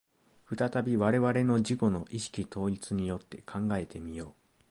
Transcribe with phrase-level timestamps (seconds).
[0.47, 4.33] 再び我々の自己の意識統一によって考えて見よう。